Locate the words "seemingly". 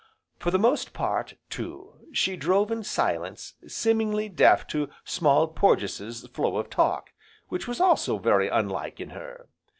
3.67-4.29